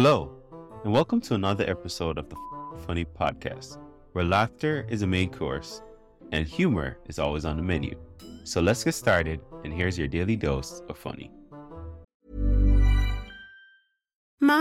Hello, 0.00 0.30
and 0.84 0.92
welcome 0.92 1.20
to 1.22 1.34
another 1.34 1.68
episode 1.68 2.18
of 2.18 2.28
the 2.28 2.36
Funny 2.86 3.04
Podcast, 3.04 3.78
where 4.12 4.24
laughter 4.24 4.86
is 4.88 5.02
a 5.02 5.06
main 5.08 5.28
course 5.28 5.82
and 6.30 6.46
humor 6.46 6.98
is 7.08 7.18
always 7.18 7.44
on 7.44 7.56
the 7.56 7.64
menu. 7.64 7.98
So 8.44 8.60
let's 8.60 8.84
get 8.84 8.94
started, 8.94 9.40
and 9.64 9.72
here's 9.72 9.98
your 9.98 10.06
daily 10.06 10.36
dose 10.36 10.82
of 10.88 10.96
funny. 10.96 11.32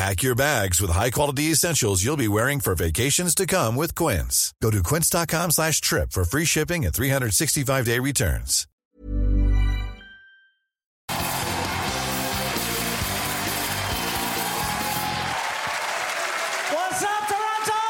Pack 0.00 0.22
your 0.22 0.34
bags 0.34 0.80
with 0.80 0.90
high-quality 0.90 1.52
essentials 1.52 2.02
you'll 2.02 2.16
be 2.16 2.26
wearing 2.26 2.58
for 2.58 2.74
vacations 2.74 3.34
to 3.34 3.44
come 3.44 3.76
with 3.76 3.94
Quince. 3.94 4.54
Go 4.62 4.70
to 4.70 4.82
quince.com 4.82 5.50
slash 5.50 5.82
trip 5.82 6.10
for 6.12 6.24
free 6.24 6.46
shipping 6.46 6.86
and 6.86 6.94
365-day 6.94 7.98
returns. 7.98 8.66
What's 16.70 17.02
up, 17.02 17.26
Toronto? 17.28 17.82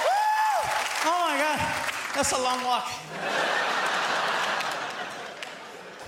Woo! 0.00 0.16
Oh 1.04 1.26
my 1.28 1.36
God, 1.36 1.60
that's 2.14 2.32
a 2.32 2.40
long 2.40 2.64
walk. 2.64 2.88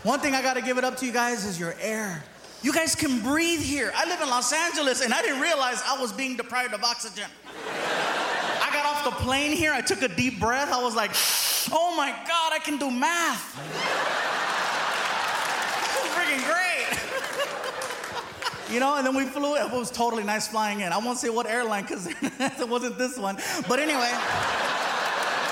One 0.02 0.20
thing 0.20 0.34
I 0.34 0.40
gotta 0.40 0.62
give 0.62 0.78
it 0.78 0.84
up 0.84 0.96
to 0.96 1.04
you 1.04 1.12
guys 1.12 1.44
is 1.44 1.60
your 1.60 1.74
air. 1.78 2.24
You 2.64 2.72
guys 2.72 2.94
can 2.94 3.20
breathe 3.20 3.60
here. 3.60 3.92
I 3.94 4.08
live 4.08 4.22
in 4.22 4.28
Los 4.30 4.50
Angeles 4.50 5.02
and 5.02 5.12
I 5.12 5.20
didn't 5.20 5.42
realize 5.42 5.82
I 5.86 6.00
was 6.00 6.14
being 6.14 6.34
deprived 6.34 6.72
of 6.72 6.82
oxygen. 6.82 7.28
I 7.68 8.70
got 8.72 8.86
off 8.86 9.04
the 9.04 9.10
plane 9.22 9.54
here, 9.54 9.70
I 9.70 9.82
took 9.82 10.00
a 10.00 10.08
deep 10.08 10.40
breath, 10.40 10.72
I 10.72 10.82
was 10.82 10.96
like, 10.96 11.10
oh 11.70 11.94
my 11.94 12.08
God, 12.26 12.52
I 12.54 12.58
can 12.58 12.78
do 12.78 12.90
math. 12.90 13.54
This 15.82 16.04
is 16.04 16.10
freaking 16.16 16.42
great. 16.46 16.60
You 18.70 18.80
know, 18.80 18.96
and 18.96 19.06
then 19.06 19.14
we 19.14 19.26
flew. 19.26 19.56
It 19.56 19.70
was 19.70 19.90
totally 19.90 20.24
nice 20.24 20.48
flying 20.48 20.80
in. 20.80 20.90
I 20.90 20.96
won't 20.96 21.18
say 21.18 21.28
what 21.28 21.46
airline 21.46 21.82
because 21.82 22.06
it 22.22 22.68
wasn't 22.68 22.96
this 22.96 23.18
one. 23.18 23.36
But 23.68 23.78
anyway, 23.78 24.10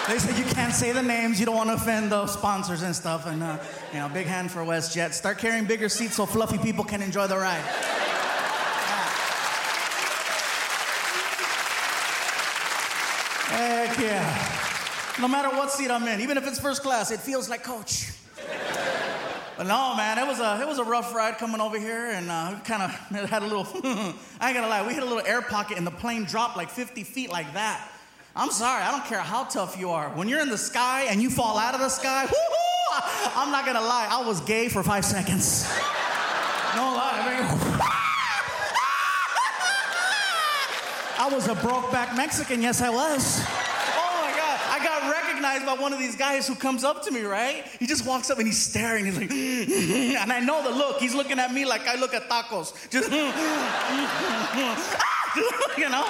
they 0.09 0.19
said 0.19 0.37
you 0.37 0.45
can't 0.45 0.75
say 0.75 0.93
the 0.93 1.03
names. 1.03 1.39
You 1.39 1.47
don't 1.47 1.57
want 1.57 1.71
to 1.71 1.75
offend 1.75 2.11
the 2.11 2.27
sponsors 2.27 2.83
and 2.83 2.95
stuff. 2.95 3.27
And 3.27 3.43
uh, 3.43 3.59
you 3.93 3.99
know, 3.99 4.09
big 4.09 4.27
hand 4.27 4.51
for 4.51 4.61
WestJet. 4.61 5.13
Start 5.13 5.39
carrying 5.39 5.65
bigger 5.65 5.89
seats 5.89 6.17
so 6.17 6.27
fluffy 6.27 6.59
people 6.59 6.85
can 6.85 7.03
enjoy 7.03 7.27
the 7.27 7.37
ride. 7.37 7.65
Yeah. 7.65 8.03
Heck 13.53 13.99
yeah! 13.99 15.21
No 15.21 15.29
matter 15.29 15.51
what 15.51 15.71
seat 15.71 15.91
I'm 15.91 16.09
in, 16.09 16.23
even 16.23 16.39
if 16.39 16.47
it's 16.47 16.59
first 16.59 16.83
class, 16.83 17.11
it 17.11 17.21
feels 17.21 17.51
like 17.51 17.63
coach. 17.63 18.11
But 19.59 19.67
no, 19.67 19.95
man, 19.95 20.19
it 20.19 20.27
was 20.27 20.41
a 20.41 20.59
it 20.63 20.67
was 20.67 20.79
a 20.79 20.85
rough 20.85 21.15
ride 21.15 21.37
coming 21.37 21.61
over 21.61 21.79
here, 21.79 22.07
and 22.07 22.31
uh, 22.31 22.59
kind 22.65 22.83
of 22.83 22.91
had 23.31 23.43
a 23.43 23.47
little. 23.47 23.69
I 24.41 24.49
ain't 24.49 24.55
gonna 24.55 24.69
lie, 24.69 24.87
we 24.87 24.95
hit 24.95 25.03
a 25.03 25.07
little 25.07 25.25
air 25.25 25.43
pocket, 25.43 25.77
and 25.77 25.87
the 25.87 25.91
plane 25.91 26.25
dropped 26.25 26.57
like 26.57 26.71
50 26.71 27.05
feet 27.05 27.31
like 27.31 27.53
that. 27.53 27.92
I'm 28.35 28.51
sorry, 28.51 28.83
I 28.83 28.91
don't 28.91 29.05
care 29.05 29.21
how 29.21 29.45
tough 29.45 29.79
you 29.79 29.91
are. 29.91 30.09
When 30.11 30.27
you're 30.27 30.41
in 30.41 30.49
the 30.49 30.57
sky 30.57 31.05
and 31.09 31.21
you 31.21 31.29
fall 31.29 31.59
out 31.59 31.75
of 31.75 31.81
the 31.81 31.91
sky, 31.91 32.25
woo-hoo, 32.25 33.01
I'm 33.37 33.53
not 33.53 33.67
gonna 33.67 33.83
lie, 33.83 34.09
I 34.11 34.27
was 34.27 34.41
gay 34.41 34.69
for 34.69 34.83
five 34.83 35.05
seconds. 35.05 35.69
No 36.75 36.95
lie, 36.95 37.19
I 41.19 41.29
was 41.33 41.47
a 41.47 41.55
broke-back 41.55 42.17
Mexican. 42.17 42.63
Yes, 42.63 42.81
I 42.81 42.89
was. 42.89 43.41
Oh 43.95 44.25
my 44.25 44.33
God, 44.37 44.61
I 44.71 44.81
got 44.83 45.13
recognized 45.13 45.65
by 45.65 45.75
one 45.75 45.93
of 45.93 46.01
these 46.01 46.17
guys 46.17 46.49
who 46.49 46.55
comes 46.55 46.83
up 46.83 47.05
to 47.05 47.13
me, 47.13 47.23
right? 47.23 47.65
He 47.79 47.87
just 47.87 48.05
walks 48.07 48.29
up 48.31 48.39
and 48.39 48.47
he's 48.47 48.61
staring. 48.61 49.05
He's 49.05 49.17
like, 49.17 49.31
and 49.31 50.33
I 50.33 50.41
know 50.41 50.65
the 50.65 50.71
look. 50.71 50.99
He's 50.99 51.15
looking 51.15 51.39
at 51.39 51.53
me 51.53 51.65
like 51.65 51.87
I 51.87 51.95
look 51.95 52.13
at 52.13 52.29
tacos. 52.29 52.73
Just, 52.91 53.11
you 55.79 55.89
know? 55.91 56.09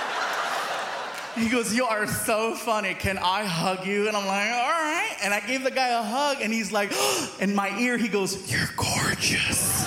He 1.36 1.48
goes, 1.48 1.74
You 1.74 1.86
are 1.86 2.06
so 2.06 2.54
funny. 2.54 2.94
Can 2.94 3.18
I 3.18 3.44
hug 3.44 3.86
you? 3.86 4.08
And 4.08 4.16
I'm 4.16 4.26
like, 4.26 4.50
All 4.50 4.70
right. 4.70 5.16
And 5.22 5.32
I 5.32 5.40
gave 5.40 5.64
the 5.64 5.70
guy 5.70 5.88
a 5.88 6.02
hug, 6.02 6.38
and 6.42 6.52
he's 6.52 6.72
like, 6.72 6.92
In 7.40 7.54
my 7.54 7.76
ear, 7.78 7.96
he 7.96 8.08
goes, 8.08 8.50
You're 8.52 8.68
gorgeous. 8.76 9.84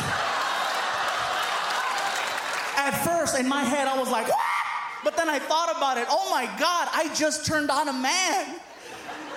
At 2.78 2.91
first, 3.03 3.38
in 3.39 3.47
my 3.47 3.63
head, 3.63 3.88
I 3.88 3.97
was 3.97 4.09
like, 4.09 4.28
What? 4.28 4.39
But 5.03 5.17
then 5.17 5.29
I 5.29 5.38
thought 5.38 5.75
about 5.78 5.97
it. 5.97 6.07
Oh 6.09 6.29
my 6.31 6.45
God, 6.59 6.88
I 6.91 7.13
just 7.13 7.45
turned 7.45 7.69
on 7.69 7.89
a 7.89 7.94
man. 7.94 8.55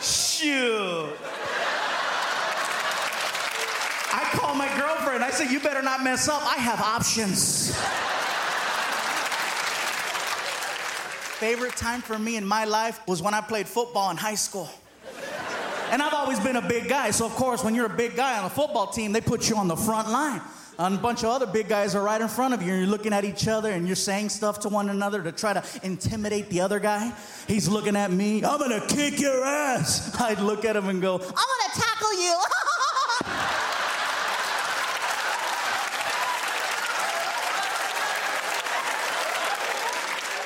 Shoot. 0.00 1.10
I 4.10 4.24
called 4.32 4.56
my 4.56 4.68
girlfriend. 4.78 5.22
I 5.22 5.30
said, 5.30 5.50
You 5.50 5.60
better 5.60 5.82
not 5.82 6.02
mess 6.02 6.26
up. 6.26 6.42
I 6.42 6.56
have 6.56 6.80
options. 6.80 7.76
Favorite 11.38 11.76
time 11.76 12.00
for 12.00 12.18
me 12.18 12.36
in 12.36 12.44
my 12.44 12.64
life 12.64 13.00
was 13.06 13.22
when 13.22 13.32
I 13.32 13.40
played 13.40 13.68
football 13.68 14.10
in 14.10 14.16
high 14.16 14.34
school. 14.34 14.68
And 15.92 16.02
I've 16.02 16.12
always 16.12 16.40
been 16.40 16.56
a 16.56 16.68
big 16.68 16.88
guy, 16.88 17.12
so 17.12 17.26
of 17.26 17.32
course, 17.36 17.62
when 17.62 17.76
you're 17.76 17.86
a 17.86 17.96
big 17.96 18.16
guy 18.16 18.40
on 18.40 18.44
a 18.44 18.50
football 18.50 18.88
team, 18.88 19.12
they 19.12 19.20
put 19.20 19.48
you 19.48 19.56
on 19.56 19.68
the 19.68 19.76
front 19.76 20.10
line. 20.10 20.42
And 20.80 20.96
a 20.96 20.98
bunch 20.98 21.22
of 21.22 21.30
other 21.30 21.46
big 21.46 21.68
guys 21.68 21.94
are 21.94 22.02
right 22.02 22.20
in 22.20 22.26
front 22.26 22.54
of 22.54 22.62
you, 22.62 22.72
and 22.72 22.80
you're 22.80 22.90
looking 22.90 23.12
at 23.12 23.24
each 23.24 23.46
other 23.46 23.70
and 23.70 23.86
you're 23.86 23.94
saying 23.94 24.30
stuff 24.30 24.58
to 24.60 24.68
one 24.68 24.88
another 24.88 25.22
to 25.22 25.30
try 25.30 25.52
to 25.52 25.62
intimidate 25.84 26.50
the 26.50 26.60
other 26.60 26.80
guy. 26.80 27.12
He's 27.46 27.68
looking 27.68 27.94
at 27.94 28.10
me, 28.10 28.44
I'm 28.44 28.58
gonna 28.58 28.84
kick 28.88 29.20
your 29.20 29.44
ass. 29.44 30.20
I'd 30.20 30.40
look 30.40 30.64
at 30.64 30.74
him 30.74 30.88
and 30.88 31.00
go, 31.00 31.14
I'm 31.14 31.20
gonna 31.20 31.74
tackle 31.74 32.20
you. 32.20 32.36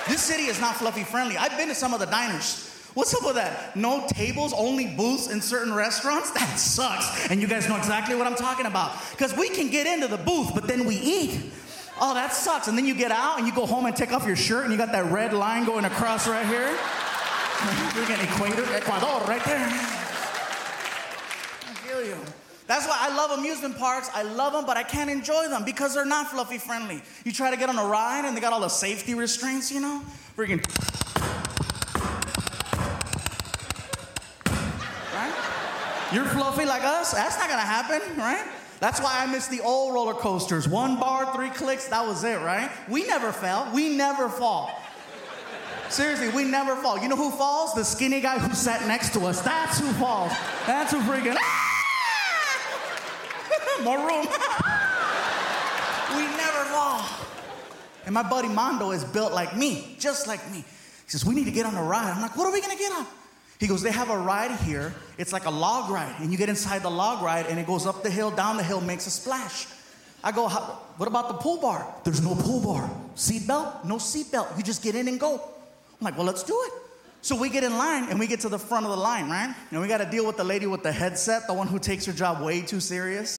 This 0.08 0.22
city 0.22 0.44
is 0.44 0.60
not 0.60 0.76
fluffy 0.76 1.04
friendly. 1.04 1.36
I've 1.36 1.56
been 1.56 1.68
to 1.68 1.74
some 1.74 1.94
of 1.94 2.00
the 2.00 2.06
diners. 2.06 2.68
What's 2.94 3.14
up 3.14 3.24
with 3.24 3.36
that? 3.36 3.74
No 3.74 4.06
tables, 4.08 4.52
only 4.52 4.86
booths 4.86 5.30
in 5.30 5.40
certain 5.40 5.72
restaurants? 5.72 6.30
That 6.42 6.58
sucks. 6.58 7.30
And 7.30 7.40
you 7.40 7.46
guys 7.46 7.68
know 7.68 7.76
exactly 7.76 8.14
what 8.14 8.26
I'm 8.26 8.34
talking 8.34 8.66
about. 8.66 8.92
Because 9.12 9.34
we 9.36 9.48
can 9.48 9.70
get 9.70 9.86
into 9.86 10.08
the 10.08 10.18
booth, 10.18 10.52
but 10.54 10.66
then 10.66 10.84
we 10.84 10.96
eat. 10.96 11.40
Oh, 12.00 12.14
that 12.14 12.32
sucks. 12.32 12.68
And 12.68 12.76
then 12.76 12.84
you 12.84 12.94
get 12.94 13.12
out 13.12 13.38
and 13.38 13.46
you 13.46 13.54
go 13.54 13.64
home 13.64 13.86
and 13.86 13.94
take 13.94 14.12
off 14.12 14.26
your 14.26 14.36
shirt 14.36 14.64
and 14.64 14.72
you 14.72 14.78
got 14.78 14.92
that 14.92 15.10
red 15.10 15.32
line 15.32 15.64
going 15.64 15.84
across 15.84 16.26
right 16.28 16.46
here. 16.46 16.68
Freaking 17.94 18.22
equator, 18.24 18.64
Ecuador, 18.74 19.20
right 19.26 19.44
there. 19.44 19.68
I 21.68 21.74
feel 21.74 22.04
you. 22.04 22.16
That's 22.66 22.86
why 22.86 22.96
I 23.00 23.14
love 23.14 23.38
amusement 23.38 23.76
parks. 23.76 24.08
I 24.14 24.22
love 24.22 24.52
them, 24.52 24.64
but 24.64 24.76
I 24.76 24.82
can't 24.82 25.10
enjoy 25.10 25.48
them 25.48 25.64
because 25.64 25.94
they're 25.94 26.04
not 26.04 26.28
fluffy 26.28 26.58
friendly. 26.58 27.02
You 27.24 27.32
try 27.32 27.50
to 27.50 27.56
get 27.56 27.68
on 27.68 27.78
a 27.78 27.84
ride 27.84 28.24
and 28.24 28.36
they 28.36 28.40
got 28.40 28.52
all 28.52 28.60
the 28.60 28.68
safety 28.68 29.14
restraints, 29.14 29.70
you 29.72 29.80
know? 29.80 30.02
Freaking. 30.36 30.62
Right? 35.12 36.12
You're 36.12 36.24
fluffy 36.26 36.64
like 36.64 36.84
us? 36.84 37.12
That's 37.12 37.38
not 37.38 37.48
gonna 37.48 37.62
happen, 37.62 38.00
right? 38.16 38.46
That's 38.80 39.00
why 39.00 39.22
I 39.22 39.26
miss 39.26 39.48
the 39.48 39.60
old 39.60 39.94
roller 39.94 40.14
coasters. 40.14 40.68
One 40.68 40.98
bar, 40.98 41.34
three 41.34 41.50
clicks, 41.50 41.88
that 41.88 42.04
was 42.04 42.24
it, 42.24 42.40
right? 42.40 42.70
We 42.88 43.06
never 43.06 43.32
fell. 43.32 43.70
We 43.74 43.96
never 43.96 44.28
fall. 44.28 44.76
Seriously, 45.88 46.30
we 46.30 46.44
never 46.44 46.74
fall. 46.76 46.98
You 46.98 47.08
know 47.08 47.16
who 47.16 47.30
falls? 47.30 47.74
The 47.74 47.84
skinny 47.84 48.20
guy 48.20 48.38
who 48.38 48.54
sat 48.54 48.86
next 48.86 49.12
to 49.12 49.20
us. 49.26 49.42
That's 49.42 49.78
who 49.78 49.92
falls. 49.92 50.32
That's 50.66 50.90
who 50.90 51.00
freaking. 51.00 51.36
Ah! 51.38 51.61
More 53.84 53.98
room. 53.98 54.26
we 56.16 56.24
never 56.36 56.64
fall. 56.70 57.04
And 58.04 58.14
my 58.14 58.22
buddy 58.22 58.48
Mondo 58.48 58.90
is 58.90 59.04
built 59.04 59.32
like 59.32 59.56
me, 59.56 59.96
just 59.98 60.26
like 60.26 60.50
me. 60.50 60.58
He 60.58 61.10
says, 61.10 61.24
We 61.24 61.34
need 61.34 61.44
to 61.44 61.50
get 61.50 61.66
on 61.66 61.74
a 61.74 61.82
ride. 61.82 62.12
I'm 62.12 62.22
like, 62.22 62.36
What 62.36 62.46
are 62.46 62.52
we 62.52 62.60
gonna 62.60 62.76
get 62.76 62.92
on? 62.92 63.06
He 63.58 63.66
goes, 63.66 63.82
They 63.82 63.90
have 63.90 64.10
a 64.10 64.18
ride 64.18 64.52
here. 64.60 64.94
It's 65.18 65.32
like 65.32 65.46
a 65.46 65.50
log 65.50 65.90
ride. 65.90 66.14
And 66.20 66.30
you 66.32 66.38
get 66.38 66.48
inside 66.48 66.82
the 66.82 66.90
log 66.90 67.22
ride 67.22 67.46
and 67.46 67.58
it 67.58 67.66
goes 67.66 67.86
up 67.86 68.02
the 68.02 68.10
hill, 68.10 68.30
down 68.30 68.56
the 68.56 68.62
hill, 68.62 68.80
makes 68.80 69.06
a 69.06 69.10
splash. 69.10 69.66
I 70.24 70.32
go, 70.32 70.48
What 70.48 71.08
about 71.08 71.28
the 71.28 71.34
pool 71.34 71.60
bar? 71.60 71.86
There's 72.04 72.22
no 72.22 72.34
pool 72.34 72.60
bar. 72.60 72.90
Seatbelt? 73.16 73.84
No 73.84 73.96
seatbelt. 73.96 74.56
You 74.56 74.62
just 74.62 74.82
get 74.82 74.94
in 74.94 75.08
and 75.08 75.18
go. 75.18 75.34
I'm 75.34 76.04
like, 76.04 76.16
Well, 76.16 76.26
let's 76.26 76.42
do 76.42 76.58
it. 76.66 76.72
So 77.24 77.36
we 77.36 77.50
get 77.50 77.62
in 77.62 77.78
line 77.78 78.08
and 78.10 78.18
we 78.18 78.26
get 78.26 78.40
to 78.40 78.48
the 78.48 78.58
front 78.58 78.84
of 78.84 78.90
the 78.90 78.96
line, 78.96 79.30
right? 79.30 79.54
And 79.70 79.80
we 79.80 79.86
gotta 79.86 80.10
deal 80.10 80.26
with 80.26 80.36
the 80.36 80.44
lady 80.44 80.66
with 80.66 80.82
the 80.82 80.90
headset, 80.90 81.46
the 81.46 81.54
one 81.54 81.68
who 81.68 81.78
takes 81.78 82.04
her 82.06 82.12
job 82.12 82.42
way 82.42 82.62
too 82.62 82.80
serious. 82.80 83.38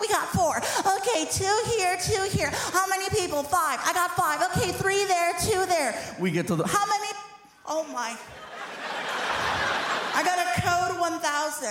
We 0.00 0.08
got 0.08 0.28
four. 0.28 0.56
Okay, 0.56 1.26
two 1.30 1.60
here, 1.76 1.96
two 2.02 2.22
here. 2.36 2.50
How 2.72 2.86
many 2.88 3.08
people? 3.10 3.42
Five. 3.42 3.80
I 3.84 3.92
got 3.92 4.10
five. 4.12 4.42
Okay, 4.56 4.72
three 4.72 5.04
there, 5.04 5.32
two 5.40 5.66
there. 5.66 5.94
We 6.18 6.30
get 6.30 6.46
to 6.48 6.56
the. 6.56 6.66
How 6.66 6.86
many? 6.86 7.12
Oh 7.66 7.84
my. 7.92 8.16
I 10.12 10.22
got 10.24 10.38
a 10.38 10.60
code 10.60 11.00
1000. 11.00 11.68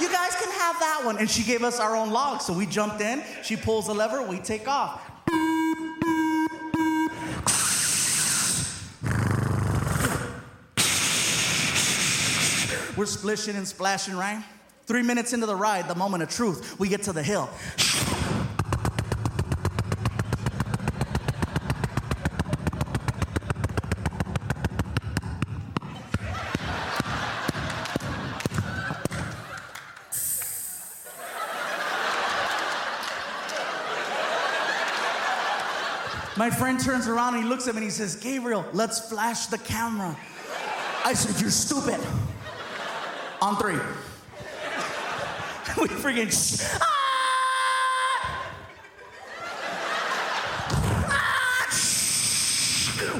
You 0.00 0.08
guys 0.10 0.34
can 0.36 0.50
have 0.52 0.78
that 0.80 1.02
one. 1.04 1.18
And 1.18 1.30
she 1.30 1.42
gave 1.42 1.62
us 1.62 1.78
our 1.78 1.94
own 1.94 2.10
log. 2.10 2.40
So 2.40 2.52
we 2.54 2.64
jumped 2.64 3.00
in, 3.02 3.22
she 3.42 3.56
pulls 3.56 3.86
the 3.86 3.94
lever, 3.94 4.22
we 4.22 4.38
take 4.38 4.66
off. 4.66 5.06
We're 12.96 13.06
splishing 13.06 13.56
and 13.56 13.68
splashing, 13.68 14.16
right? 14.16 14.42
Three 14.90 15.02
minutes 15.02 15.32
into 15.32 15.46
the 15.46 15.54
ride, 15.54 15.86
the 15.86 15.94
moment 15.94 16.24
of 16.24 16.30
truth, 16.30 16.76
we 16.80 16.88
get 16.88 17.04
to 17.04 17.12
the 17.12 17.22
hill. 17.22 17.48
My 36.36 36.50
friend 36.50 36.80
turns 36.80 37.06
around 37.06 37.34
and 37.34 37.44
he 37.44 37.48
looks 37.48 37.68
at 37.68 37.76
me 37.76 37.82
and 37.82 37.84
he 37.84 37.90
says, 37.90 38.16
Gabriel, 38.16 38.66
let's 38.72 39.08
flash 39.08 39.46
the 39.46 39.58
camera. 39.58 40.16
I 41.04 41.14
said, 41.14 41.40
You're 41.40 41.50
stupid. 41.50 42.00
On 43.40 43.56
three. 43.56 43.78
we 45.80 45.88
freaking. 45.88 46.30
Sh- 46.30 46.64
Ah! 46.80 46.86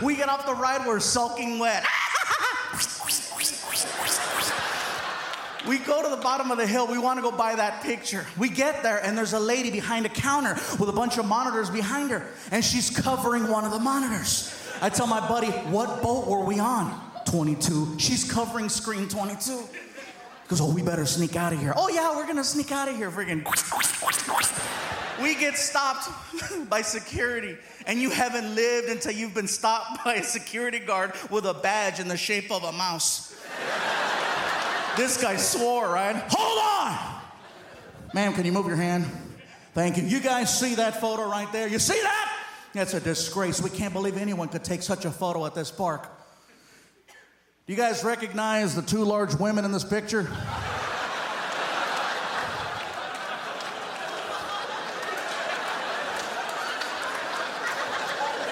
we 0.02 0.16
get 0.16 0.28
off 0.28 0.46
the 0.46 0.54
ride, 0.54 0.86
we're 0.86 1.00
soaking 1.00 1.58
wet. 1.58 1.84
We 5.68 5.78
go 5.78 6.02
to 6.02 6.08
the 6.08 6.16
bottom 6.16 6.50
of 6.50 6.56
the 6.58 6.66
hill. 6.66 6.86
We 6.86 6.98
want 6.98 7.18
to 7.18 7.22
go 7.22 7.30
buy 7.30 7.54
that 7.54 7.82
picture. 7.82 8.26
We 8.38 8.48
get 8.48 8.82
there, 8.82 8.98
and 9.04 9.16
there's 9.16 9.34
a 9.34 9.38
lady 9.38 9.70
behind 9.70 10.06
a 10.06 10.08
counter 10.08 10.54
with 10.80 10.88
a 10.88 10.92
bunch 10.92 11.18
of 11.18 11.26
monitors 11.26 11.68
behind 11.68 12.10
her, 12.10 12.26
and 12.50 12.64
she's 12.64 12.88
covering 12.90 13.46
one 13.46 13.64
of 13.64 13.70
the 13.70 13.78
monitors. 13.78 14.52
I 14.80 14.88
tell 14.88 15.06
my 15.06 15.20
buddy, 15.28 15.48
What 15.50 16.02
boat 16.02 16.26
were 16.26 16.44
we 16.44 16.58
on? 16.58 16.98
22. 17.26 17.98
She's 17.98 18.24
covering 18.24 18.70
screen 18.70 19.06
22. 19.06 19.62
Goes, 20.50 20.60
Oh, 20.60 20.74
we 20.74 20.82
better 20.82 21.06
sneak 21.06 21.36
out 21.36 21.52
of 21.52 21.60
here. 21.60 21.72
Oh, 21.76 21.88
yeah, 21.88 22.12
we're 22.16 22.24
going 22.24 22.34
to 22.34 22.42
sneak 22.42 22.72
out 22.72 22.88
of 22.88 22.96
here. 22.96 23.08
Friggin'. 23.08 23.46
We 25.22 25.36
get 25.36 25.56
stopped 25.56 26.08
by 26.68 26.82
security, 26.82 27.56
and 27.86 28.00
you 28.00 28.10
haven't 28.10 28.56
lived 28.56 28.88
until 28.88 29.12
you've 29.12 29.32
been 29.32 29.46
stopped 29.46 30.04
by 30.04 30.14
a 30.14 30.24
security 30.24 30.80
guard 30.80 31.12
with 31.30 31.46
a 31.46 31.54
badge 31.54 32.00
in 32.00 32.08
the 32.08 32.16
shape 32.16 32.50
of 32.50 32.64
a 32.64 32.72
mouse. 32.72 33.32
This 34.96 35.22
guy 35.22 35.36
swore, 35.36 35.88
right? 35.88 36.16
Hold 36.16 36.58
on! 36.58 37.20
Ma'am, 38.12 38.32
can 38.32 38.44
you 38.44 38.50
move 38.50 38.66
your 38.66 38.74
hand? 38.74 39.06
Thank 39.72 39.98
you. 39.98 40.02
You 40.02 40.18
guys 40.18 40.58
see 40.58 40.74
that 40.74 41.00
photo 41.00 41.30
right 41.30 41.50
there? 41.52 41.68
You 41.68 41.78
see 41.78 42.00
that? 42.00 42.44
That's 42.72 42.94
a 42.94 43.00
disgrace. 43.00 43.62
We 43.62 43.70
can't 43.70 43.92
believe 43.92 44.16
anyone 44.16 44.48
could 44.48 44.64
take 44.64 44.82
such 44.82 45.04
a 45.04 45.12
photo 45.12 45.46
at 45.46 45.54
this 45.54 45.70
park. 45.70 46.10
You 47.70 47.76
guys 47.76 48.02
recognize 48.02 48.74
the 48.74 48.82
two 48.82 49.04
large 49.04 49.32
women 49.36 49.64
in 49.64 49.70
this 49.70 49.84
picture? 49.84 50.26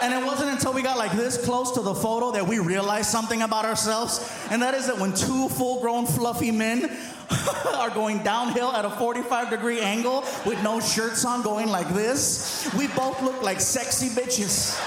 And 0.01 0.15
it 0.15 0.25
wasn't 0.25 0.51
until 0.51 0.73
we 0.73 0.83
got 0.83 0.99
like 0.99 1.11
this 1.11 1.45
close 1.45 1.73
to 1.73 1.81
the 1.81 1.97
photo 1.97 2.31
that 2.31 2.47
we 2.47 2.61
realized 2.61 3.11
something 3.11 3.43
about 3.43 3.65
ourselves. 3.65 4.33
And 4.53 4.63
that 4.63 4.75
is 4.75 4.87
that 4.87 5.01
when 5.01 5.13
two 5.13 5.49
full 5.49 5.81
grown 5.81 6.07
fluffy 6.07 6.53
men 6.53 6.89
are 7.75 7.91
going 7.91 8.23
downhill 8.23 8.71
at 8.71 8.85
a 8.85 8.91
45 8.91 9.51
degree 9.51 9.81
angle 9.81 10.21
with 10.47 10.63
no 10.63 10.79
shirts 10.79 11.25
on 11.25 11.43
going 11.43 11.67
like 11.67 11.89
this, 11.89 12.73
we 12.79 12.87
both 12.87 13.21
look 13.21 13.43
like 13.43 13.61
sexy 13.61 14.11
bitches. 14.11 14.79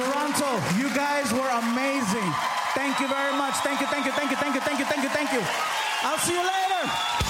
Toronto, 0.00 0.56
you 0.78 0.88
guys 0.94 1.30
were 1.30 1.50
amazing. 1.60 2.32
Thank 2.72 3.00
you 3.00 3.08
very 3.08 3.36
much. 3.36 3.52
Thank 3.56 3.82
you, 3.82 3.86
thank 3.88 4.06
you, 4.06 4.12
thank 4.12 4.30
you, 4.30 4.36
thank 4.38 4.54
you, 4.54 4.60
thank 4.62 4.78
you, 4.78 4.84
thank 4.86 5.02
you, 5.02 5.10
thank 5.10 5.30
you. 5.30 5.42
I'll 6.02 6.16
see 6.16 6.32
you 6.32 6.40
later. 6.40 7.29